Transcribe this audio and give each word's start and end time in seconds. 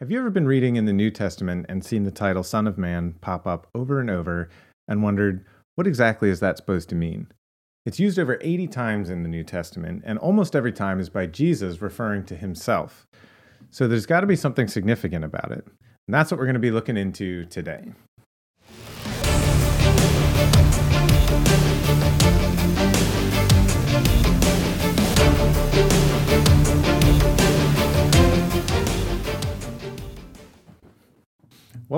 Have 0.00 0.10
you 0.10 0.18
ever 0.18 0.30
been 0.30 0.46
reading 0.46 0.76
in 0.76 0.86
the 0.86 0.94
New 0.94 1.10
Testament 1.10 1.66
and 1.68 1.84
seen 1.84 2.04
the 2.04 2.10
title 2.10 2.42
Son 2.42 2.66
of 2.66 2.78
Man 2.78 3.16
pop 3.20 3.46
up 3.46 3.66
over 3.74 4.00
and 4.00 4.08
over 4.08 4.48
and 4.88 5.02
wondered, 5.02 5.44
what 5.74 5.86
exactly 5.86 6.30
is 6.30 6.40
that 6.40 6.56
supposed 6.56 6.88
to 6.88 6.94
mean? 6.94 7.26
It's 7.84 8.00
used 8.00 8.18
over 8.18 8.38
80 8.40 8.66
times 8.68 9.10
in 9.10 9.24
the 9.24 9.28
New 9.28 9.44
Testament, 9.44 10.02
and 10.06 10.18
almost 10.18 10.56
every 10.56 10.72
time 10.72 11.00
is 11.00 11.10
by 11.10 11.26
Jesus 11.26 11.82
referring 11.82 12.24
to 12.24 12.34
himself. 12.34 13.06
So 13.68 13.86
there's 13.86 14.06
got 14.06 14.20
to 14.22 14.26
be 14.26 14.36
something 14.36 14.68
significant 14.68 15.22
about 15.22 15.52
it. 15.52 15.66
And 15.66 16.14
that's 16.14 16.30
what 16.30 16.38
we're 16.38 16.46
going 16.46 16.54
to 16.54 16.60
be 16.60 16.70
looking 16.70 16.96
into 16.96 17.44
today. 17.44 17.92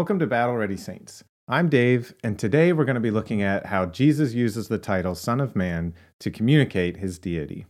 Welcome 0.02 0.18
to 0.18 0.26
Battle 0.26 0.56
Ready 0.56 0.76
Saints. 0.76 1.22
I'm 1.46 1.68
Dave, 1.68 2.12
and 2.24 2.36
today 2.36 2.72
we're 2.72 2.84
going 2.84 2.96
to 2.96 3.00
be 3.00 3.12
looking 3.12 3.40
at 3.40 3.66
how 3.66 3.86
Jesus 3.86 4.34
uses 4.34 4.66
the 4.66 4.76
title 4.76 5.14
Son 5.14 5.40
of 5.40 5.54
Man 5.54 5.94
to 6.18 6.28
communicate 6.28 6.96
his 6.96 7.20
deity. 7.20 7.66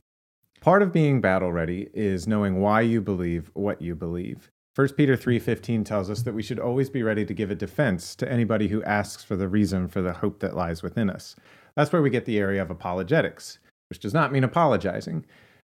Part 0.63 0.81
of 0.81 0.95
being 0.95 1.21
battle 1.21 1.53
ready 1.53 1.91
is 1.93 2.27
knowing 2.27 2.63
why 2.63 2.81
you 2.81 3.03
believe 3.03 3.51
what 3.53 3.83
you 3.83 3.95
believe. 3.95 4.51
1 4.77 4.97
Peter 4.97 5.15
3:15 5.15 5.85
tells 5.85 6.09
us 6.09 6.23
that 6.23 6.33
we 6.33 6.43
should 6.43 6.59
always 6.59 6.89
be 6.89 7.03
ready 7.03 7.27
to 7.27 7.35
give 7.35 7.51
a 7.51 7.55
defense 7.55 8.17
to 8.17 8.33
anybody 8.33 8.69
who 8.69 8.83
asks 8.85 9.23
for 9.23 9.37
the 9.37 9.47
reason 9.47 9.87
for 9.87 10.01
the 10.01 10.15
hope 10.15 10.41
that 10.41 10.57
lies 10.57 10.83
within 10.83 11.11
us. 11.11 11.37
That's 11.77 11.93
where 11.93 12.01
we 12.01 12.09
get 12.09 12.25
the 12.25 12.39
area 12.39 12.63
of 12.63 12.71
apologetics, 12.71 13.59
which 13.91 14.01
does 14.01 14.15
not 14.15 14.33
mean 14.33 14.43
apologizing. 14.43 15.27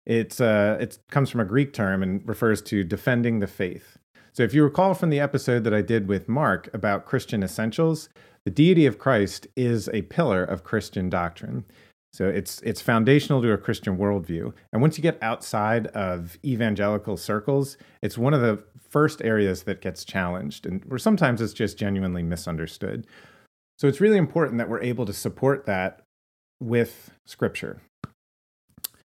It's 0.06 0.40
uh, 0.40 0.78
it 0.80 1.00
comes 1.10 1.28
from 1.28 1.40
a 1.40 1.44
Greek 1.44 1.74
term 1.74 2.02
and 2.02 2.26
refers 2.26 2.62
to 2.62 2.82
defending 2.82 3.40
the 3.40 3.46
faith. 3.46 3.98
So, 4.36 4.42
if 4.42 4.52
you 4.52 4.64
recall 4.64 4.92
from 4.92 5.08
the 5.08 5.18
episode 5.18 5.64
that 5.64 5.72
I 5.72 5.80
did 5.80 6.08
with 6.08 6.28
Mark 6.28 6.68
about 6.74 7.06
Christian 7.06 7.42
essentials, 7.42 8.10
the 8.44 8.50
deity 8.50 8.84
of 8.84 8.98
Christ 8.98 9.46
is 9.56 9.88
a 9.94 10.02
pillar 10.02 10.44
of 10.44 10.62
Christian 10.62 11.08
doctrine. 11.08 11.64
So 12.12 12.28
it's 12.28 12.60
it's 12.60 12.82
foundational 12.82 13.40
to 13.40 13.52
a 13.52 13.56
Christian 13.56 13.96
worldview. 13.96 14.52
And 14.74 14.82
once 14.82 14.98
you 14.98 15.02
get 15.02 15.18
outside 15.22 15.86
of 15.88 16.36
evangelical 16.44 17.16
circles, 17.16 17.78
it's 18.02 18.18
one 18.18 18.34
of 18.34 18.42
the 18.42 18.62
first 18.90 19.22
areas 19.22 19.62
that 19.62 19.80
gets 19.80 20.04
challenged, 20.04 20.66
and 20.66 20.84
where 20.84 20.98
sometimes 20.98 21.40
it's 21.40 21.54
just 21.54 21.78
genuinely 21.78 22.22
misunderstood. 22.22 23.06
So 23.78 23.88
it's 23.88 24.02
really 24.02 24.18
important 24.18 24.58
that 24.58 24.68
we're 24.68 24.82
able 24.82 25.06
to 25.06 25.14
support 25.14 25.64
that 25.64 26.02
with 26.60 27.10
Scripture. 27.24 27.80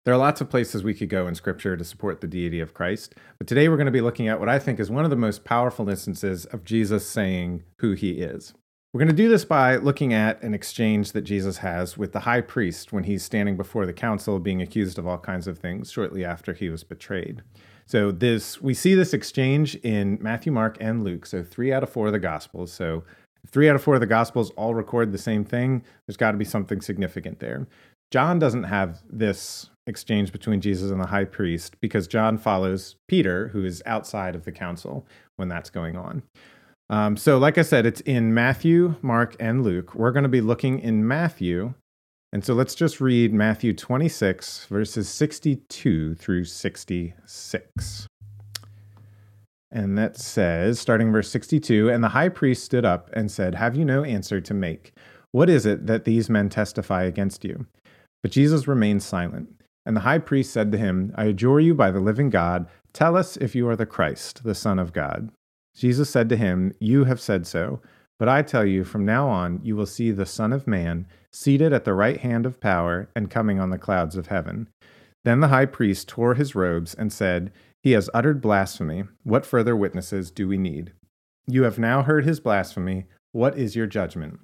There 0.05 0.13
are 0.13 0.19
lots 0.19 0.41
of 0.41 0.51
places 0.51 0.83
we 0.83 0.95
could 0.95 1.09
go 1.09 1.29
in 1.29 1.37
Scripture 1.37 1.77
to 1.77 1.85
support 1.85 2.21
the 2.21 2.27
deity 2.27 2.59
of 2.59 2.75
Christ, 2.75 3.15
but 3.39 3.47
today 3.47 3.69
we're 3.69 3.77
going 3.77 3.87
to 3.87 3.93
be 3.93 4.01
looking 4.01 4.27
at 4.27 4.41
what 4.41 4.49
I 4.49 4.59
think 4.59 4.81
is 4.81 4.91
one 4.91 5.05
of 5.05 5.11
the 5.11 5.17
most 5.17 5.45
powerful 5.45 5.89
instances 5.89 6.45
of 6.47 6.65
Jesus 6.65 7.07
saying 7.07 7.63
who 7.79 7.93
he 7.93 8.15
is. 8.15 8.53
We're 8.93 8.99
going 8.99 9.15
to 9.17 9.23
do 9.23 9.29
this 9.29 9.45
by 9.45 9.77
looking 9.77 10.13
at 10.13 10.43
an 10.43 10.55
exchange 10.55 11.13
that 11.13 11.23
Jesus 11.23 11.59
has 11.59 11.97
with 11.97 12.11
the 12.11 12.21
high 12.21 12.41
priest 12.41 12.93
when 12.93 13.05
he's 13.05 13.23
standing 13.23 13.57
before 13.57 13.87
the 13.87 13.93
council 13.93 14.41
being 14.41 14.61
accused 14.61 14.99
of 14.99 15.07
all 15.07 15.19
kinds 15.19 15.47
of 15.47 15.61
things 15.61 15.93
shortly 15.93 16.25
after 16.25 16.53
he 16.53 16.69
was 16.69 16.83
betrayed. 16.83 17.43
So 17.87 18.11
this 18.11 18.61
we 18.61 18.75
see 18.75 18.97
this 18.97 19.15
exchange 19.15 19.77
in 19.77 20.19
Matthew, 20.21 20.51
Mark, 20.51 20.79
and 20.81 21.05
Luke. 21.05 21.27
So 21.27 21.45
3 21.45 21.73
out 21.73 21.85
of 21.85 21.91
4 21.91 22.09
of 22.09 22.13
the 22.13 22.19
gospels. 22.19 22.73
So 22.73 23.05
if 23.45 23.51
3 23.51 23.69
out 23.69 23.77
of 23.77 23.83
4 23.85 23.95
of 23.95 24.01
the 24.01 24.07
gospels 24.07 24.51
all 24.57 24.75
record 24.75 25.13
the 25.13 25.19
same 25.19 25.45
thing, 25.45 25.85
there's 26.07 26.17
got 26.17 26.33
to 26.33 26.39
be 26.39 26.45
something 26.45 26.81
significant 26.81 27.39
there. 27.39 27.69
John 28.13 28.39
doesn't 28.39 28.65
have 28.65 29.03
this 29.11 29.71
exchange 29.87 30.33
between 30.33 30.61
Jesus 30.61 30.91
and 30.91 31.01
the 31.01 31.07
high 31.07 31.25
priest 31.25 31.81
because 31.81 32.07
John 32.07 32.37
follows 32.37 32.97
Peter, 33.09 33.49
who 33.49 33.65
is 33.65 33.83
outside 33.87 34.35
of 34.35 34.45
the 34.45 34.53
council 34.53 35.07
when 35.37 35.49
that's 35.49 35.71
going 35.71 35.97
on. 35.97 36.23
Um, 36.91 37.17
so, 37.17 37.39
like 37.39 37.57
I 37.57 37.63
said, 37.63 37.87
it's 37.87 38.03
in 38.03 38.35
Matthew, 38.35 38.97
Mark, 39.01 39.35
and 39.41 39.65
Luke. 39.65 39.95
We're 39.95 40.13
going 40.13 40.25
to 40.25 40.29
be 40.29 40.43
looking 40.43 40.79
in 40.79 41.09
Matthew. 41.09 41.73
And 42.35 42.45
so 42.45 42.53
let's 42.53 42.75
just 42.75 43.01
read 43.01 43.33
Matthew 43.33 43.73
26, 43.73 44.67
verses 44.67 45.09
62 45.09 46.15
through 46.15 46.45
66. 46.45 48.07
And 49.71 49.97
that 49.97 50.19
says, 50.19 50.79
starting 50.79 51.11
verse 51.11 51.31
62 51.31 51.89
And 51.89 52.05
the 52.05 52.09
high 52.09 52.29
priest 52.29 52.63
stood 52.63 52.85
up 52.85 53.09
and 53.15 53.31
said, 53.31 53.55
Have 53.55 53.75
you 53.75 53.87
no 53.87 54.05
answer 54.05 54.39
to 54.43 54.53
make? 54.53 54.93
What 55.31 55.49
is 55.49 55.65
it 55.65 55.87
that 55.87 56.05
these 56.05 56.29
men 56.29 56.51
testify 56.51 57.05
against 57.05 57.43
you? 57.43 57.67
But 58.23 58.33
Jesus 58.33 58.69
remained 58.69 59.03
silent. 59.03 59.49
And 59.85 59.97
the 59.97 60.01
high 60.03 60.19
priest 60.19 60.53
said 60.53 60.71
to 60.73 60.79
him, 60.79 61.13
I 61.17 61.25
adjure 61.25 61.61
you 61.61 61.75
by 61.75 61.91
the 61.91 62.01
living 62.01 62.31
God, 62.31 62.69
tell 62.93 63.17
us 63.17 63.37
if 63.37 63.55
you 63.55 63.69
are 63.69 63.77
the 63.77 63.87
Christ, 63.87 64.45
the 64.45 64.55
Son 64.55 64.79
of 64.79 64.93
God. 64.93 65.31
Jesus 65.75 66.11
said 66.11 66.29
to 66.29 66.37
him, 66.37 66.73
You 66.79 67.05
have 67.05 67.21
said 67.21 67.47
so. 67.47 67.81
But 68.19 68.29
I 68.29 68.43
tell 68.43 68.65
you, 68.65 68.85
from 68.85 69.05
now 69.05 69.29
on 69.29 69.61
you 69.65 69.75
will 69.75 69.87
see 69.87 70.13
the 70.13 70.27
Son 70.27 70.53
of 70.53 70.69
Man 70.69 71.07
seated 71.33 71.73
at 71.73 71.85
the 71.85 71.95
right 71.95 72.21
hand 72.21 72.47
of 72.47 72.61
power 72.61 73.09
and 73.17 73.31
coming 73.31 73.59
on 73.59 73.71
the 73.71 73.79
clouds 73.79 74.17
of 74.17 74.29
heaven. 74.29 74.69
Then 75.25 75.41
the 75.41 75.49
high 75.49 75.67
priest 75.67 76.09
tore 76.09 76.35
his 76.35 76.55
robes 76.55 76.95
and 76.95 77.13
said, 77.13 77.51
He 77.83 77.93
has 77.93 78.11
uttered 78.15 78.41
blasphemy. 78.41 79.05
What 79.25 79.47
further 79.47 79.75
witnesses 79.75 80.31
do 80.31 80.47
we 80.47 80.57
need? 80.57 80.93
You 81.49 81.65
have 81.65 81.79
now 81.79 82.03
heard 82.03 82.25
his 82.25 82.39
blasphemy. 82.39 83.07
What 83.33 83.59
is 83.59 83.75
your 83.75 83.87
judgment? 83.87 84.39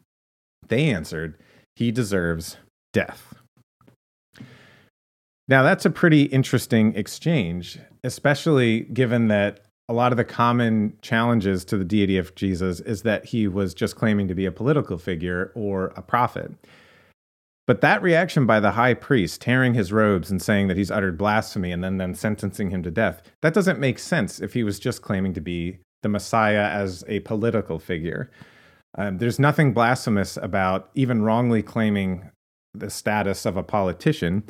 They 0.66 0.90
answered, 0.90 1.38
He 1.76 1.92
deserves 1.92 2.56
death. 2.92 3.34
Now, 5.48 5.62
that's 5.62 5.86
a 5.86 5.90
pretty 5.90 6.24
interesting 6.24 6.94
exchange, 6.94 7.78
especially 8.04 8.80
given 8.80 9.28
that 9.28 9.60
a 9.88 9.94
lot 9.94 10.12
of 10.12 10.18
the 10.18 10.24
common 10.24 10.96
challenges 11.00 11.64
to 11.64 11.78
the 11.78 11.84
deity 11.84 12.18
of 12.18 12.34
Jesus 12.34 12.80
is 12.80 13.02
that 13.02 13.24
he 13.24 13.48
was 13.48 13.72
just 13.72 13.96
claiming 13.96 14.28
to 14.28 14.34
be 14.34 14.44
a 14.44 14.52
political 14.52 14.98
figure 14.98 15.50
or 15.54 15.86
a 15.96 16.02
prophet. 16.02 16.52
But 17.66 17.80
that 17.80 18.02
reaction 18.02 18.46
by 18.46 18.60
the 18.60 18.72
high 18.72 18.94
priest, 18.94 19.40
tearing 19.40 19.74
his 19.74 19.92
robes 19.92 20.30
and 20.30 20.40
saying 20.40 20.68
that 20.68 20.76
he's 20.76 20.90
uttered 20.90 21.16
blasphemy 21.16 21.72
and 21.72 21.82
then, 21.82 21.96
then 21.96 22.14
sentencing 22.14 22.70
him 22.70 22.82
to 22.82 22.90
death, 22.90 23.22
that 23.40 23.54
doesn't 23.54 23.80
make 23.80 23.98
sense 23.98 24.40
if 24.40 24.52
he 24.52 24.62
was 24.62 24.78
just 24.78 25.02
claiming 25.02 25.32
to 25.34 25.40
be 25.40 25.78
the 26.02 26.08
Messiah 26.08 26.68
as 26.68 27.04
a 27.08 27.20
political 27.20 27.78
figure. 27.78 28.30
Um, 28.96 29.18
there's 29.18 29.38
nothing 29.38 29.72
blasphemous 29.72 30.36
about 30.38 30.90
even 30.94 31.22
wrongly 31.22 31.62
claiming 31.62 32.30
the 32.74 32.90
status 32.90 33.44
of 33.44 33.56
a 33.56 33.62
politician. 33.62 34.44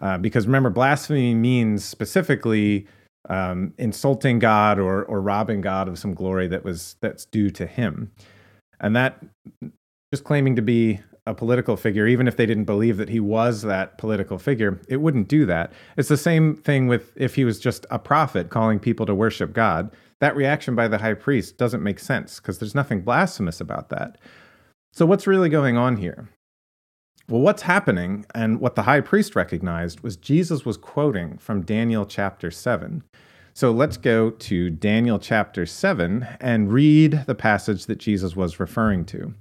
Uh, 0.00 0.18
because 0.18 0.46
remember, 0.46 0.70
blasphemy 0.70 1.34
means 1.34 1.84
specifically 1.84 2.86
um, 3.28 3.72
insulting 3.78 4.38
God 4.38 4.78
or 4.78 5.04
or 5.04 5.20
robbing 5.20 5.60
God 5.60 5.88
of 5.88 5.98
some 5.98 6.14
glory 6.14 6.48
that 6.48 6.64
was 6.64 6.96
that's 7.00 7.24
due 7.26 7.50
to 7.50 7.66
Him, 7.66 8.10
and 8.80 8.96
that 8.96 9.22
just 10.12 10.24
claiming 10.24 10.56
to 10.56 10.62
be 10.62 11.00
a 11.26 11.34
political 11.34 11.76
figure, 11.76 12.06
even 12.06 12.26
if 12.26 12.36
they 12.36 12.46
didn't 12.46 12.64
believe 12.64 12.96
that 12.96 13.08
he 13.08 13.20
was 13.20 13.62
that 13.62 13.96
political 13.96 14.38
figure, 14.38 14.80
it 14.88 14.96
wouldn't 14.96 15.28
do 15.28 15.46
that. 15.46 15.72
It's 15.96 16.08
the 16.08 16.16
same 16.16 16.56
thing 16.56 16.88
with 16.88 17.12
if 17.16 17.36
he 17.36 17.44
was 17.44 17.60
just 17.60 17.86
a 17.90 17.98
prophet 17.98 18.50
calling 18.50 18.80
people 18.80 19.06
to 19.06 19.14
worship 19.14 19.52
God. 19.52 19.90
That 20.20 20.36
reaction 20.36 20.74
by 20.74 20.88
the 20.88 20.98
high 20.98 21.14
priest 21.14 21.58
doesn't 21.58 21.82
make 21.82 22.00
sense 22.00 22.40
because 22.40 22.58
there's 22.58 22.74
nothing 22.74 23.02
blasphemous 23.02 23.60
about 23.60 23.88
that. 23.90 24.18
So, 24.92 25.06
what's 25.06 25.26
really 25.26 25.48
going 25.48 25.76
on 25.76 25.96
here? 25.96 26.28
Well, 27.32 27.40
what's 27.40 27.62
happening, 27.62 28.26
and 28.34 28.60
what 28.60 28.74
the 28.74 28.82
high 28.82 29.00
priest 29.00 29.34
recognized, 29.34 30.00
was 30.00 30.18
Jesus 30.18 30.66
was 30.66 30.76
quoting 30.76 31.38
from 31.38 31.62
Daniel 31.62 32.04
chapter 32.04 32.50
7. 32.50 33.02
So 33.54 33.70
let's 33.70 33.96
go 33.96 34.28
to 34.28 34.68
Daniel 34.68 35.18
chapter 35.18 35.64
7 35.64 36.28
and 36.40 36.70
read 36.70 37.24
the 37.26 37.34
passage 37.34 37.86
that 37.86 37.96
Jesus 37.96 38.36
was 38.36 38.60
referring 38.60 39.06
to. 39.06 39.32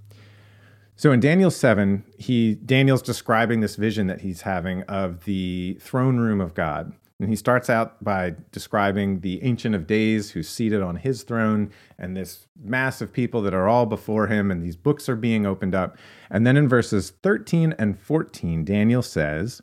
So 0.95 1.11
in 1.11 1.19
Daniel 1.19 1.51
7, 1.51 2.05
he 2.17 2.55
Daniel's 2.55 3.01
describing 3.01 3.59
this 3.59 3.75
vision 3.75 4.07
that 4.07 4.21
he's 4.21 4.43
having 4.43 4.83
of 4.83 5.25
the 5.25 5.77
throne 5.81 6.17
room 6.17 6.39
of 6.39 6.53
God. 6.53 6.93
And 7.21 7.29
he 7.29 7.35
starts 7.35 7.69
out 7.69 8.03
by 8.03 8.33
describing 8.51 9.19
the 9.19 9.43
Ancient 9.43 9.75
of 9.75 9.85
Days 9.85 10.31
who's 10.31 10.49
seated 10.49 10.81
on 10.81 10.95
his 10.95 11.21
throne 11.21 11.71
and 11.99 12.17
this 12.17 12.47
mass 12.59 12.99
of 12.99 13.13
people 13.13 13.43
that 13.43 13.53
are 13.53 13.67
all 13.67 13.85
before 13.85 14.25
him, 14.25 14.49
and 14.49 14.63
these 14.63 14.75
books 14.75 15.07
are 15.07 15.15
being 15.15 15.45
opened 15.45 15.75
up. 15.75 15.97
And 16.31 16.47
then 16.47 16.57
in 16.57 16.67
verses 16.67 17.13
13 17.21 17.75
and 17.77 17.99
14, 17.99 18.65
Daniel 18.65 19.03
says, 19.03 19.61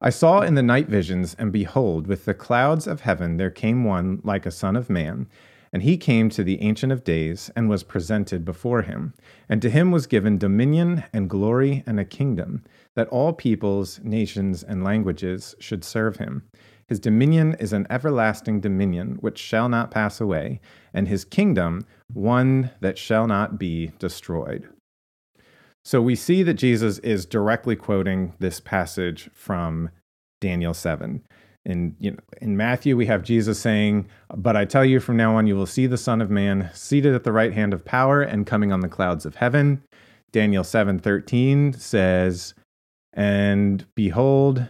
I 0.00 0.10
saw 0.10 0.42
in 0.42 0.54
the 0.54 0.62
night 0.62 0.88
visions, 0.88 1.34
and 1.40 1.50
behold, 1.50 2.06
with 2.06 2.24
the 2.24 2.34
clouds 2.34 2.86
of 2.86 3.00
heaven 3.00 3.36
there 3.36 3.50
came 3.50 3.82
one 3.82 4.20
like 4.22 4.46
a 4.46 4.52
son 4.52 4.76
of 4.76 4.88
man. 4.88 5.26
And 5.72 5.82
he 5.82 5.96
came 5.96 6.28
to 6.30 6.44
the 6.44 6.62
Ancient 6.62 6.92
of 6.92 7.02
Days 7.02 7.50
and 7.56 7.68
was 7.68 7.82
presented 7.82 8.44
before 8.44 8.82
him. 8.82 9.14
And 9.48 9.60
to 9.62 9.70
him 9.70 9.90
was 9.90 10.06
given 10.06 10.38
dominion 10.38 11.02
and 11.12 11.28
glory 11.28 11.82
and 11.84 11.98
a 11.98 12.04
kingdom, 12.04 12.62
that 12.94 13.08
all 13.08 13.32
peoples, 13.32 13.98
nations, 14.04 14.62
and 14.62 14.84
languages 14.84 15.56
should 15.58 15.82
serve 15.82 16.18
him. 16.18 16.44
His 16.92 17.00
dominion 17.00 17.56
is 17.58 17.72
an 17.72 17.86
everlasting 17.88 18.60
dominion 18.60 19.16
which 19.22 19.38
shall 19.38 19.70
not 19.70 19.90
pass 19.90 20.20
away, 20.20 20.60
and 20.92 21.08
his 21.08 21.24
kingdom 21.24 21.86
one 22.12 22.70
that 22.80 22.98
shall 22.98 23.26
not 23.26 23.58
be 23.58 23.92
destroyed. 23.98 24.68
So 25.86 26.02
we 26.02 26.14
see 26.14 26.42
that 26.42 26.52
Jesus 26.52 26.98
is 26.98 27.24
directly 27.24 27.76
quoting 27.76 28.34
this 28.40 28.60
passage 28.60 29.30
from 29.32 29.88
Daniel 30.42 30.74
7. 30.74 31.22
In, 31.64 31.96
you 31.98 32.10
know, 32.10 32.18
in 32.42 32.58
Matthew, 32.58 32.94
we 32.94 33.06
have 33.06 33.22
Jesus 33.22 33.58
saying, 33.58 34.06
But 34.36 34.54
I 34.54 34.66
tell 34.66 34.84
you, 34.84 35.00
from 35.00 35.16
now 35.16 35.36
on, 35.36 35.46
you 35.46 35.56
will 35.56 35.64
see 35.64 35.86
the 35.86 35.96
Son 35.96 36.20
of 36.20 36.28
Man 36.28 36.68
seated 36.74 37.14
at 37.14 37.24
the 37.24 37.32
right 37.32 37.54
hand 37.54 37.72
of 37.72 37.86
power 37.86 38.20
and 38.20 38.46
coming 38.46 38.70
on 38.70 38.80
the 38.80 38.88
clouds 38.90 39.24
of 39.24 39.36
heaven. 39.36 39.82
Daniel 40.30 40.62
7:13 40.62 41.74
says, 41.74 42.52
And 43.14 43.86
behold, 43.94 44.68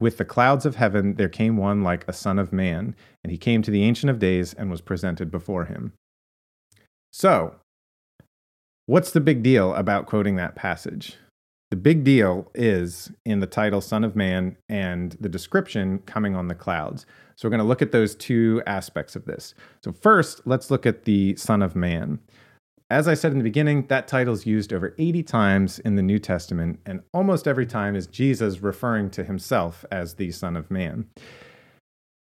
with 0.00 0.18
the 0.18 0.24
clouds 0.24 0.66
of 0.66 0.76
heaven 0.76 1.14
there 1.14 1.28
came 1.28 1.56
one 1.56 1.82
like 1.82 2.04
a 2.08 2.12
son 2.12 2.38
of 2.38 2.52
man, 2.52 2.94
and 3.22 3.30
he 3.30 3.38
came 3.38 3.62
to 3.62 3.70
the 3.70 3.82
Ancient 3.82 4.10
of 4.10 4.18
Days 4.18 4.54
and 4.54 4.70
was 4.70 4.80
presented 4.80 5.30
before 5.30 5.66
him. 5.66 5.92
So, 7.12 7.56
what's 8.86 9.12
the 9.12 9.20
big 9.20 9.42
deal 9.42 9.74
about 9.74 10.06
quoting 10.06 10.36
that 10.36 10.56
passage? 10.56 11.16
The 11.70 11.76
big 11.76 12.04
deal 12.04 12.50
is 12.54 13.10
in 13.24 13.40
the 13.40 13.46
title 13.46 13.80
Son 13.80 14.04
of 14.04 14.14
Man 14.14 14.56
and 14.68 15.16
the 15.20 15.28
description 15.28 15.98
coming 16.00 16.36
on 16.36 16.48
the 16.48 16.54
clouds. 16.54 17.06
So, 17.36 17.46
we're 17.46 17.50
going 17.50 17.60
to 17.60 17.64
look 17.64 17.82
at 17.82 17.92
those 17.92 18.14
two 18.14 18.62
aspects 18.66 19.14
of 19.14 19.26
this. 19.26 19.54
So, 19.84 19.92
first, 19.92 20.40
let's 20.44 20.70
look 20.70 20.86
at 20.86 21.04
the 21.04 21.36
Son 21.36 21.62
of 21.62 21.76
Man. 21.76 22.18
As 22.90 23.08
I 23.08 23.14
said 23.14 23.32
in 23.32 23.38
the 23.38 23.44
beginning, 23.44 23.86
that 23.86 24.06
title 24.06 24.34
is 24.34 24.44
used 24.44 24.72
over 24.72 24.94
80 24.98 25.22
times 25.22 25.78
in 25.78 25.96
the 25.96 26.02
New 26.02 26.18
Testament, 26.18 26.80
and 26.84 27.00
almost 27.14 27.48
every 27.48 27.66
time 27.66 27.96
is 27.96 28.06
Jesus 28.06 28.60
referring 28.60 29.10
to 29.10 29.24
himself 29.24 29.86
as 29.90 30.14
the 30.14 30.30
Son 30.32 30.54
of 30.54 30.70
Man. 30.70 31.06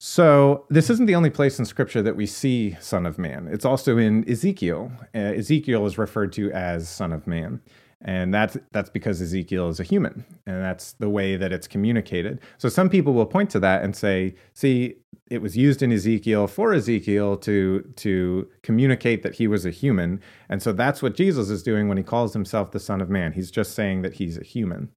So, 0.00 0.66
this 0.70 0.90
isn't 0.90 1.06
the 1.06 1.14
only 1.14 1.30
place 1.30 1.58
in 1.58 1.64
Scripture 1.64 2.02
that 2.02 2.16
we 2.16 2.26
see 2.26 2.76
Son 2.80 3.06
of 3.06 3.18
Man. 3.18 3.48
It's 3.50 3.64
also 3.64 3.98
in 3.98 4.28
Ezekiel. 4.28 4.92
Uh, 5.14 5.18
Ezekiel 5.18 5.86
is 5.86 5.98
referred 5.98 6.32
to 6.34 6.50
as 6.52 6.88
Son 6.88 7.12
of 7.12 7.26
Man. 7.26 7.60
And 8.02 8.32
that's 8.32 8.58
that's 8.72 8.90
because 8.90 9.22
Ezekiel 9.22 9.70
is 9.70 9.80
a 9.80 9.82
human, 9.82 10.26
and 10.46 10.62
that's 10.62 10.92
the 10.92 11.08
way 11.08 11.36
that 11.36 11.50
it's 11.50 11.66
communicated. 11.66 12.40
So 12.58 12.68
some 12.68 12.90
people 12.90 13.14
will 13.14 13.24
point 13.24 13.48
to 13.50 13.60
that 13.60 13.82
and 13.82 13.96
say, 13.96 14.34
"See, 14.52 14.96
it 15.30 15.42
was 15.42 15.56
used 15.56 15.82
in 15.82 15.92
Ezekiel 15.92 16.46
for 16.46 16.72
Ezekiel 16.72 17.36
to 17.38 17.92
to 17.96 18.48
communicate 18.62 19.22
that 19.22 19.36
he 19.36 19.46
was 19.46 19.66
a 19.66 19.70
human, 19.70 20.20
and 20.48 20.62
so 20.62 20.72
that's 20.72 21.02
what 21.02 21.14
Jesus 21.14 21.50
is 21.50 21.62
doing 21.62 21.88
when 21.88 21.98
he 21.98 22.04
calls 22.04 22.32
himself 22.32 22.70
the 22.70 22.80
Son 22.80 23.00
of 23.00 23.10
Man. 23.10 23.32
He's 23.32 23.50
just 23.50 23.74
saying 23.74 24.02
that 24.02 24.14
he's 24.14 24.38
a 24.38 24.44
human." 24.44 24.90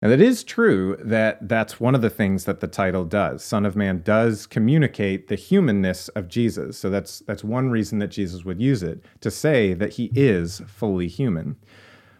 And 0.00 0.12
it 0.12 0.20
is 0.20 0.44
true 0.44 0.96
that 1.00 1.48
that's 1.48 1.80
one 1.80 1.96
of 1.96 2.02
the 2.02 2.10
things 2.10 2.44
that 2.44 2.60
the 2.60 2.68
title 2.68 3.04
does. 3.04 3.42
Son 3.42 3.66
of 3.66 3.74
Man 3.74 4.02
does 4.04 4.46
communicate 4.46 5.26
the 5.26 5.34
humanness 5.34 6.08
of 6.10 6.28
Jesus. 6.28 6.78
So 6.78 6.88
that's 6.88 7.18
that's 7.20 7.42
one 7.42 7.70
reason 7.70 7.98
that 7.98 8.08
Jesus 8.08 8.44
would 8.44 8.60
use 8.60 8.82
it 8.84 9.04
to 9.20 9.30
say 9.30 9.74
that 9.74 9.94
he 9.94 10.12
is 10.14 10.62
fully 10.68 11.08
human. 11.08 11.56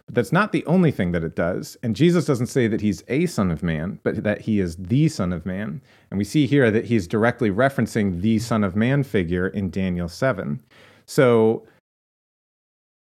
But 0.09 0.15
that's 0.15 0.33
not 0.33 0.53
the 0.53 0.65
only 0.65 0.91
thing 0.91 1.13
that 1.13 1.23
it 1.23 1.37
does. 1.37 1.77
And 1.83 1.95
Jesus 1.95 2.25
doesn't 2.25 2.47
say 2.47 2.67
that 2.67 2.81
he's 2.81 3.05
a 3.09 3.27
son 3.27 3.51
of 3.51 3.63
man, 3.63 4.01
but 4.03 4.25
that 4.25 4.41
he 4.41 4.59
is 4.59 4.75
the 4.77 5.07
son 5.09 5.35
of 5.35 5.45
man. 5.45 5.83
And 6.11 6.17
we 6.17 6.25
see 6.25 6.47
here 6.47 6.71
that 6.71 6.87
he's 6.87 7.07
directly 7.07 7.51
referencing 7.51 8.23
the 8.23 8.39
son 8.39 8.65
of 8.65 8.75
man 8.75 9.03
figure 9.03 9.49
in 9.49 9.69
Daniel 9.69 10.09
7. 10.09 10.63
So 11.05 11.67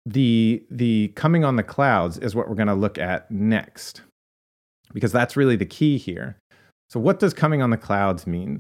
the 0.05 0.61
the 0.69 1.13
coming 1.15 1.45
on 1.45 1.55
the 1.55 1.63
clouds 1.63 2.17
is 2.17 2.35
what 2.35 2.49
we're 2.49 2.55
going 2.55 2.67
to 2.67 2.73
look 2.73 2.97
at 2.97 3.31
next. 3.31 4.01
Because 4.93 5.13
that's 5.13 5.37
really 5.37 5.55
the 5.55 5.65
key 5.65 5.97
here. 5.97 6.37
So 6.89 6.99
what 6.99 7.19
does 7.19 7.33
coming 7.33 7.61
on 7.61 7.69
the 7.69 7.77
clouds 7.77 8.27
mean? 8.27 8.59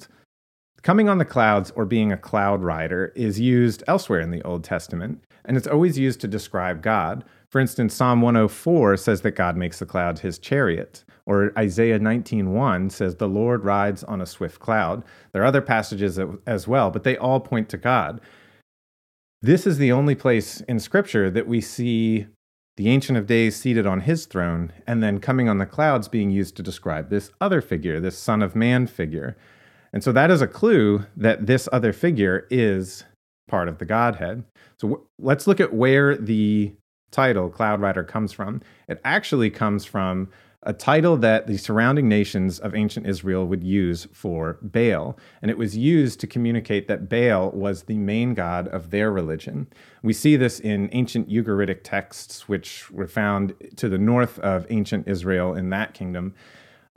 Coming 0.81 1.09
on 1.09 1.17
the 1.17 1.25
clouds 1.25 1.71
or 1.75 1.83
being 1.83 2.13
a 2.13 2.17
cloud 2.17 2.63
rider 2.63 3.11
is 3.15 3.37
used 3.37 3.83
elsewhere 3.87 4.21
in 4.21 4.31
the 4.31 4.43
Old 4.43 4.63
Testament, 4.63 5.21
and 5.43 5.57
it's 5.57 5.67
always 5.67 5.97
used 5.97 6.21
to 6.21 6.27
describe 6.27 6.81
God. 6.81 7.25
For 7.51 7.59
instance, 7.59 7.95
Psalm 7.95 8.21
104 8.21 8.97
says 8.97 9.21
that 9.21 9.31
God 9.31 9.57
makes 9.57 9.79
the 9.79 9.85
cloud 9.85 10.19
his 10.19 10.37
chariot, 10.37 11.03
or 11.25 11.51
Isaiah 11.57 11.99
19:1 11.99 12.89
says 12.91 13.15
the 13.15 13.27
Lord 13.27 13.63
rides 13.63 14.03
on 14.03 14.21
a 14.21 14.25
swift 14.25 14.59
cloud. 14.59 15.03
There 15.31 15.41
are 15.41 15.45
other 15.45 15.61
passages 15.61 16.19
as 16.45 16.67
well, 16.67 16.91
but 16.91 17.03
they 17.03 17.17
all 17.17 17.39
point 17.39 17.67
to 17.69 17.77
God. 17.77 18.21
This 19.41 19.65
is 19.65 19.77
the 19.77 19.91
only 19.91 20.15
place 20.15 20.61
in 20.61 20.79
scripture 20.79 21.29
that 21.31 21.47
we 21.47 21.61
see 21.61 22.27
the 22.77 22.89
Ancient 22.89 23.17
of 23.17 23.27
Days 23.27 23.55
seated 23.55 23.85
on 23.85 24.01
his 24.01 24.25
throne, 24.25 24.71
and 24.87 25.01
then 25.01 25.19
coming 25.19 25.49
on 25.49 25.57
the 25.57 25.65
clouds 25.65 26.07
being 26.07 26.31
used 26.31 26.55
to 26.55 26.63
describe 26.63 27.09
this 27.09 27.31
other 27.41 27.61
figure, 27.61 27.99
this 27.99 28.17
Son 28.17 28.41
of 28.41 28.55
Man 28.55 28.87
figure. 28.87 29.35
And 29.91 30.03
so 30.03 30.11
that 30.11 30.31
is 30.31 30.41
a 30.41 30.47
clue 30.47 31.05
that 31.17 31.45
this 31.47 31.67
other 31.73 31.91
figure 31.91 32.47
is 32.49 33.03
part 33.49 33.67
of 33.67 33.79
the 33.79 33.85
Godhead. 33.85 34.43
So 34.77 34.87
w- 34.87 35.07
let's 35.17 35.47
look 35.47 35.59
at 35.59 35.73
where 35.73 36.15
the 36.15 36.73
title 37.11 37.49
Cloud 37.49 37.81
Rider 37.81 38.03
comes 38.03 38.31
from. 38.31 38.61
It 38.87 39.01
actually 39.03 39.49
comes 39.49 39.85
from 39.85 40.29
a 40.63 40.73
title 40.73 41.15
that 41.15 41.47
the 41.47 41.57
surrounding 41.57 42.09
nations 42.09 42.59
of 42.59 42.75
ancient 42.75 43.07
Israel 43.07 43.45
would 43.45 43.63
use 43.63 44.07
for 44.11 44.57
Baal. 44.61 45.17
And 45.41 45.49
it 45.49 45.57
was 45.57 45.77
used 45.77 46.19
to 46.19 46.27
communicate 46.27 46.87
that 46.87 47.07
Baal 47.07 47.51
was 47.51 47.83
the 47.83 47.97
main 47.97 48.33
god 48.33 48.67
of 48.67 48.89
their 48.89 49.09
religion. 49.09 49.67
We 50.03 50.11
see 50.11 50.35
this 50.35 50.59
in 50.59 50.89
ancient 50.91 51.29
Ugaritic 51.29 51.83
texts, 51.83 52.49
which 52.49 52.91
were 52.91 53.07
found 53.07 53.53
to 53.77 53.87
the 53.87 53.97
north 53.97 54.37
of 54.39 54.67
ancient 54.69 55.07
Israel 55.07 55.53
in 55.53 55.69
that 55.69 55.93
kingdom. 55.93 56.35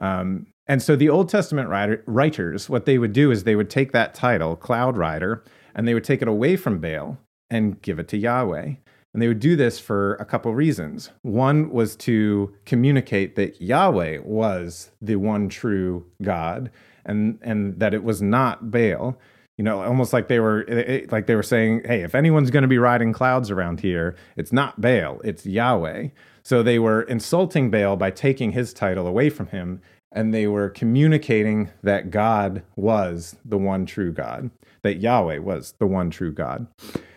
Um, 0.01 0.49
and 0.67 0.83
so 0.83 0.97
the 0.97 1.09
Old 1.09 1.29
Testament 1.29 1.69
writer, 1.69 2.03
writers, 2.07 2.69
what 2.69 2.85
they 2.85 2.99
would 2.99 3.13
do 3.13 3.31
is 3.31 3.45
they 3.45 3.57
would 3.57 3.71
take 3.71 3.93
that 3.93 4.15
title, 4.15 4.57
Cloud 4.57 4.97
Rider, 4.97 5.45
and 5.75 5.87
they 5.87 5.95
would 5.95 6.05
take 6.05 6.23
it 6.23 6.29
away 6.29 6.57
from 6.57 6.81
Baal 6.81 7.19
and 7.49 7.81
give 7.81 8.01
it 8.01 8.09
to 8.09 8.17
Yahweh. 8.17 8.75
And 9.13 9.23
they 9.23 9.29
would 9.29 9.41
do 9.41 9.57
this 9.57 9.79
for 9.79 10.15
a 10.15 10.25
couple 10.25 10.55
reasons. 10.55 11.11
One 11.23 11.71
was 11.71 11.97
to 11.97 12.55
communicate 12.65 13.37
that 13.37 13.61
Yahweh 13.61 14.21
was 14.25 14.91
the 15.03 15.17
one 15.17 15.49
true 15.49 16.07
God 16.23 16.71
and, 17.05 17.39
and 17.43 17.79
that 17.79 17.93
it 17.93 18.05
was 18.05 18.23
not 18.23 18.71
Baal. 18.71 19.19
You 19.59 19.65
know, 19.65 19.83
almost 19.83 20.15
like 20.15 20.29
they 20.29 20.41
were 20.41 20.65
eh, 20.67 20.83
eh, 20.87 21.07
like 21.11 21.27
they 21.27 21.35
were 21.35 21.43
saying, 21.43 21.83
"Hey, 21.85 22.03
if 22.03 22.15
anyone's 22.15 22.51
going 22.51 22.63
to 22.63 22.69
be 22.69 22.79
riding 22.79 23.13
clouds 23.13 23.51
around 23.51 23.81
here, 23.81 24.17
it's 24.35 24.53
not 24.53 24.81
Baal, 24.81 25.21
it's 25.25 25.45
Yahweh." 25.45 26.09
So 26.43 26.63
they 26.63 26.79
were 26.79 27.03
insulting 27.03 27.71
Baal 27.71 27.97
by 27.97 28.11
taking 28.11 28.53
his 28.53 28.73
title 28.73 29.07
away 29.07 29.29
from 29.29 29.49
him 29.49 29.83
and 30.13 30.33
they 30.33 30.47
were 30.47 30.69
communicating 30.69 31.71
that 31.83 32.11
God 32.11 32.63
was 32.77 33.37
the 33.45 33.59
one 33.59 33.87
true 33.87 34.13
God, 34.13 34.51
that 34.83 35.01
Yahweh 35.01 35.39
was 35.39 35.75
the 35.79 35.87
one 35.87 36.11
true 36.11 36.33
God. 36.33 36.67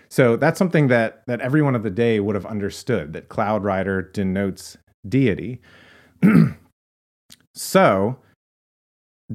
So 0.09 0.35
that's 0.35 0.57
something 0.57 0.87
that 0.87 1.23
that 1.27 1.41
everyone 1.41 1.75
of 1.75 1.83
the 1.83 1.89
day 1.89 2.19
would 2.19 2.35
have 2.35 2.45
understood 2.45 3.13
that 3.13 3.29
cloud 3.29 3.63
rider 3.63 4.01
denotes 4.01 4.77
deity. 5.07 5.61
so 7.55 8.17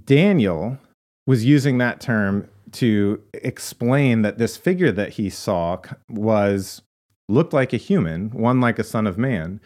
Daniel 0.05 0.79
was 1.27 1.45
using 1.45 1.79
that 1.79 2.01
term 2.01 2.49
to 2.73 3.21
explain 3.35 4.23
that 4.23 4.39
this 4.39 4.57
figure 4.57 4.93
that 4.93 5.11
he 5.11 5.29
saw 5.29 5.79
was 6.09 6.83
looked 7.29 7.53
like 7.53 7.73
a 7.73 7.77
human, 7.77 8.31
one 8.31 8.61
like 8.61 8.79
a 8.79 8.85
son 8.85 9.07
of 9.07 9.19
man, 9.19 9.61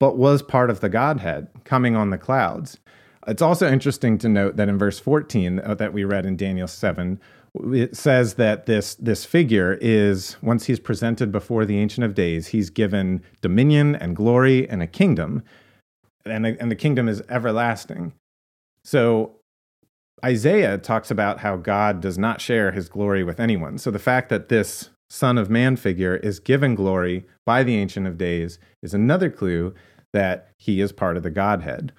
but 0.00 0.16
was 0.16 0.42
part 0.42 0.70
of 0.70 0.80
the 0.80 0.88
Godhead 0.88 1.48
coming 1.64 1.96
on 1.96 2.10
the 2.10 2.18
clouds. 2.18 2.78
It's 3.26 3.42
also 3.42 3.70
interesting 3.70 4.16
to 4.18 4.28
note 4.28 4.56
that 4.56 4.68
in 4.68 4.78
verse 4.78 4.98
14 4.98 5.60
uh, 5.60 5.74
that 5.74 5.92
we 5.92 6.04
read 6.04 6.24
in 6.24 6.36
Daniel 6.36 6.68
7, 6.68 7.20
it 7.72 7.96
says 7.96 8.34
that 8.34 8.66
this 8.66 8.94
this 8.96 9.24
figure 9.24 9.78
is 9.80 10.36
once 10.42 10.66
he's 10.66 10.80
presented 10.80 11.32
before 11.32 11.64
the 11.64 11.78
ancient 11.78 12.04
of 12.04 12.14
days 12.14 12.48
he's 12.48 12.70
given 12.70 13.22
dominion 13.40 13.94
and 13.96 14.16
glory 14.16 14.68
and 14.68 14.82
a 14.82 14.86
kingdom 14.86 15.42
and, 16.24 16.46
and 16.46 16.70
the 16.70 16.76
kingdom 16.76 17.08
is 17.08 17.22
everlasting. 17.28 18.12
So 18.84 19.36
isaiah 20.24 20.78
talks 20.78 21.10
about 21.10 21.40
how 21.40 21.56
god 21.56 22.00
does 22.00 22.18
not 22.18 22.40
share 22.40 22.72
his 22.72 22.88
glory 22.88 23.22
with 23.22 23.40
anyone. 23.40 23.78
So 23.78 23.90
the 23.90 23.98
fact 23.98 24.28
that 24.30 24.48
this 24.48 24.90
son 25.10 25.38
of 25.38 25.48
man 25.48 25.76
figure 25.76 26.16
is 26.16 26.40
given 26.40 26.74
glory 26.74 27.26
by 27.46 27.62
the 27.62 27.76
ancient 27.76 28.06
of 28.06 28.18
days 28.18 28.58
is 28.82 28.94
another 28.94 29.30
clue 29.30 29.74
that 30.12 30.48
he 30.58 30.80
is 30.80 30.92
part 30.92 31.16
of 31.16 31.22
the 31.22 31.30
godhead. 31.30 31.92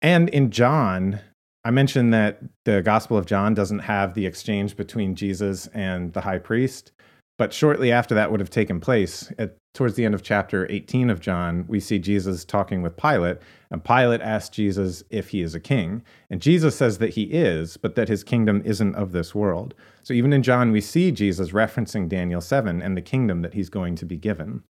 And 0.00 0.28
in 0.28 0.50
John, 0.50 1.20
I 1.64 1.70
mentioned 1.70 2.14
that 2.14 2.40
the 2.64 2.82
Gospel 2.82 3.16
of 3.16 3.26
John 3.26 3.54
doesn't 3.54 3.80
have 3.80 4.14
the 4.14 4.26
exchange 4.26 4.76
between 4.76 5.14
Jesus 5.14 5.66
and 5.68 6.12
the 6.12 6.20
high 6.20 6.38
priest. 6.38 6.92
But 7.38 7.52
shortly 7.52 7.92
after 7.92 8.16
that 8.16 8.30
would 8.30 8.40
have 8.40 8.50
taken 8.50 8.80
place, 8.80 9.32
at, 9.38 9.56
towards 9.72 9.94
the 9.94 10.04
end 10.04 10.14
of 10.14 10.24
chapter 10.24 10.66
18 10.70 11.08
of 11.08 11.20
John, 11.20 11.64
we 11.68 11.78
see 11.78 12.00
Jesus 12.00 12.44
talking 12.44 12.82
with 12.82 12.96
Pilate. 12.96 13.38
And 13.70 13.84
Pilate 13.84 14.20
asks 14.20 14.54
Jesus 14.54 15.04
if 15.08 15.28
he 15.28 15.40
is 15.40 15.54
a 15.54 15.60
king. 15.60 16.02
And 16.30 16.42
Jesus 16.42 16.74
says 16.74 16.98
that 16.98 17.10
he 17.10 17.24
is, 17.24 17.76
but 17.76 17.94
that 17.94 18.08
his 18.08 18.24
kingdom 18.24 18.60
isn't 18.64 18.96
of 18.96 19.12
this 19.12 19.36
world. 19.36 19.74
So 20.02 20.14
even 20.14 20.32
in 20.32 20.42
John, 20.42 20.72
we 20.72 20.80
see 20.80 21.12
Jesus 21.12 21.52
referencing 21.52 22.08
Daniel 22.08 22.40
7 22.40 22.82
and 22.82 22.96
the 22.96 23.02
kingdom 23.02 23.42
that 23.42 23.54
he's 23.54 23.70
going 23.70 23.94
to 23.96 24.04
be 24.04 24.16
given. 24.16 24.64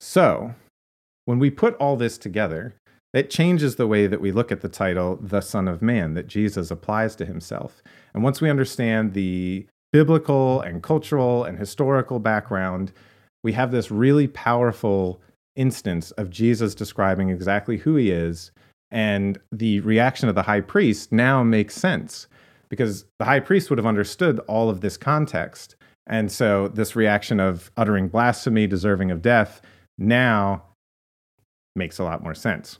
So, 0.00 0.54
when 1.26 1.38
we 1.38 1.50
put 1.50 1.74
all 1.74 1.96
this 1.96 2.16
together, 2.16 2.76
it 3.14 3.30
changes 3.30 3.76
the 3.76 3.86
way 3.86 4.06
that 4.06 4.20
we 4.20 4.32
look 4.32 4.52
at 4.52 4.60
the 4.60 4.68
title, 4.68 5.18
the 5.20 5.40
Son 5.40 5.66
of 5.66 5.80
Man, 5.80 6.14
that 6.14 6.26
Jesus 6.26 6.70
applies 6.70 7.16
to 7.16 7.24
himself. 7.24 7.82
And 8.14 8.22
once 8.22 8.40
we 8.40 8.50
understand 8.50 9.14
the 9.14 9.66
biblical 9.92 10.60
and 10.60 10.82
cultural 10.82 11.44
and 11.44 11.58
historical 11.58 12.18
background, 12.18 12.92
we 13.42 13.52
have 13.52 13.70
this 13.70 13.90
really 13.90 14.28
powerful 14.28 15.20
instance 15.56 16.10
of 16.12 16.30
Jesus 16.30 16.74
describing 16.74 17.30
exactly 17.30 17.78
who 17.78 17.96
he 17.96 18.10
is 18.10 18.52
And 18.90 19.38
the 19.52 19.80
reaction 19.80 20.28
of 20.28 20.34
the 20.34 20.42
high 20.42 20.60
priest 20.60 21.12
now 21.12 21.42
makes 21.42 21.74
sense 21.74 22.26
because 22.68 23.04
the 23.18 23.24
high 23.24 23.40
priest 23.40 23.70
would 23.70 23.78
have 23.78 23.86
understood 23.86 24.38
all 24.40 24.70
of 24.70 24.80
this 24.80 24.96
context. 24.96 25.76
And 26.06 26.32
so 26.32 26.68
this 26.68 26.96
reaction 26.96 27.40
of 27.40 27.70
uttering 27.76 28.08
blasphemy, 28.08 28.66
deserving 28.66 29.10
of 29.10 29.22
death, 29.22 29.60
now 29.98 30.62
makes 31.76 31.98
a 31.98 32.04
lot 32.04 32.22
more 32.22 32.34
sense. 32.34 32.78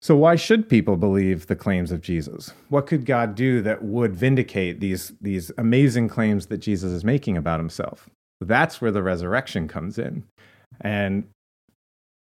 So, 0.00 0.14
why 0.14 0.36
should 0.36 0.68
people 0.68 0.96
believe 0.96 1.46
the 1.46 1.56
claims 1.56 1.90
of 1.90 2.00
Jesus? 2.00 2.52
What 2.68 2.86
could 2.86 3.04
God 3.04 3.34
do 3.34 3.60
that 3.62 3.82
would 3.82 4.14
vindicate 4.14 4.78
these, 4.78 5.12
these 5.20 5.50
amazing 5.58 6.08
claims 6.08 6.46
that 6.46 6.58
Jesus 6.58 6.92
is 6.92 7.04
making 7.04 7.36
about 7.36 7.58
himself? 7.58 8.08
That's 8.40 8.80
where 8.80 8.92
the 8.92 9.02
resurrection 9.02 9.66
comes 9.66 9.98
in. 9.98 10.24
And 10.80 11.24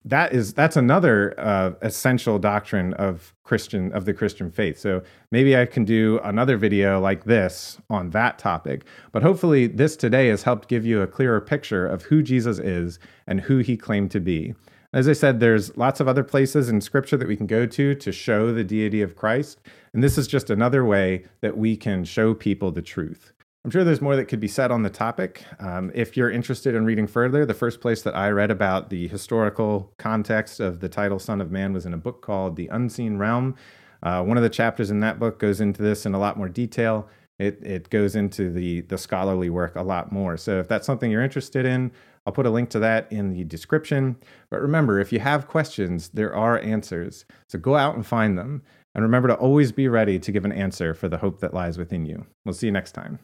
that 0.05 0.33
is 0.33 0.53
that's 0.53 0.75
another 0.75 1.33
uh, 1.39 1.71
essential 1.81 2.37
doctrine 2.37 2.93
of 2.95 3.33
Christian 3.43 3.91
of 3.93 4.05
the 4.05 4.13
Christian 4.13 4.51
faith. 4.51 4.77
So 4.77 5.01
maybe 5.31 5.55
I 5.55 5.65
can 5.65 5.85
do 5.85 6.19
another 6.23 6.57
video 6.57 6.99
like 6.99 7.23
this 7.23 7.79
on 7.89 8.09
that 8.09 8.37
topic. 8.37 8.85
But 9.13 9.23
hopefully, 9.23 9.67
this 9.67 9.95
today 9.95 10.27
has 10.27 10.43
helped 10.43 10.67
give 10.67 10.85
you 10.85 11.01
a 11.01 11.07
clearer 11.07 11.39
picture 11.39 11.87
of 11.87 12.03
who 12.03 12.21
Jesus 12.21 12.59
is 12.59 12.99
and 13.27 13.39
who 13.39 13.59
he 13.59 13.77
claimed 13.77 14.11
to 14.11 14.19
be. 14.19 14.53
As 14.93 15.09
I 15.09 15.13
said, 15.13 15.39
there's 15.39 15.75
lots 15.75 15.99
of 15.99 16.07
other 16.07 16.23
places 16.23 16.69
in 16.69 16.79
Scripture 16.79 17.17
that 17.17 17.27
we 17.27 17.35
can 17.35 17.47
go 17.47 17.65
to 17.65 17.95
to 17.95 18.11
show 18.11 18.53
the 18.53 18.63
deity 18.63 19.01
of 19.01 19.15
Christ, 19.15 19.59
and 19.91 20.03
this 20.03 20.19
is 20.19 20.27
just 20.27 20.51
another 20.51 20.85
way 20.85 21.25
that 21.41 21.57
we 21.57 21.75
can 21.75 22.03
show 22.03 22.35
people 22.35 22.71
the 22.71 22.83
truth. 22.83 23.33
I'm 23.65 23.71
sure 23.71 23.83
there's 23.83 24.01
more 24.01 24.15
that 24.15 24.25
could 24.25 24.39
be 24.39 24.47
said 24.47 24.69
on 24.69 24.83
the 24.83 24.91
topic. 24.91 25.45
Um, 25.59 25.91
if 25.95 26.15
you're 26.15 26.29
interested 26.29 26.75
in 26.75 26.85
reading 26.85 27.07
further, 27.07 27.43
the 27.43 27.55
first 27.55 27.81
place 27.81 28.03
that 28.03 28.15
I 28.15 28.29
read 28.29 28.51
about 28.51 28.91
the 28.91 29.07
historical 29.07 29.91
context 29.97 30.59
of 30.59 30.79
the 30.79 30.89
title 30.89 31.17
Son 31.17 31.41
of 31.41 31.49
Man 31.49 31.73
was 31.73 31.87
in 31.87 31.93
a 31.93 31.97
book 31.97 32.21
called 32.21 32.55
The 32.55 32.67
Unseen 32.67 33.17
Realm. 33.17 33.55
Uh, 34.03 34.21
one 34.21 34.37
of 34.37 34.43
the 34.43 34.49
chapters 34.49 34.91
in 34.91 34.99
that 34.99 35.17
book 35.17 35.39
goes 35.39 35.59
into 35.59 35.81
this 35.81 36.05
in 36.05 36.13
a 36.13 36.19
lot 36.19 36.37
more 36.37 36.49
detail. 36.49 37.07
It, 37.39 37.59
it 37.63 37.89
goes 37.89 38.15
into 38.15 38.51
the, 38.51 38.81
the 38.81 38.97
scholarly 38.97 39.49
work 39.49 39.75
a 39.75 39.81
lot 39.81 40.11
more. 40.11 40.37
So 40.37 40.59
if 40.59 40.67
that's 40.67 40.85
something 40.85 41.09
you're 41.09 41.23
interested 41.23 41.65
in, 41.65 41.91
I'll 42.25 42.33
put 42.33 42.45
a 42.45 42.49
link 42.49 42.69
to 42.71 42.79
that 42.79 43.11
in 43.11 43.31
the 43.31 43.43
description. 43.43 44.17
But 44.49 44.61
remember, 44.61 44.99
if 44.99 45.11
you 45.11 45.19
have 45.19 45.47
questions, 45.47 46.09
there 46.09 46.33
are 46.35 46.59
answers. 46.59 47.25
So 47.47 47.59
go 47.59 47.75
out 47.75 47.95
and 47.95 48.05
find 48.05 48.37
them. 48.37 48.63
And 48.95 49.03
remember 49.03 49.27
to 49.29 49.35
always 49.35 49.71
be 49.71 49.87
ready 49.87 50.19
to 50.19 50.31
give 50.31 50.45
an 50.45 50.51
answer 50.51 50.93
for 50.93 51.09
the 51.09 51.17
hope 51.17 51.39
that 51.39 51.53
lies 51.53 51.77
within 51.77 52.05
you. 52.05 52.25
We'll 52.45 52.53
see 52.53 52.67
you 52.67 52.71
next 52.71 52.91
time. 52.91 53.19